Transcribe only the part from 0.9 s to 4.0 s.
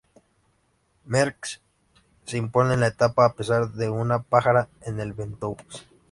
Merckx se impone en la etapa a pesar de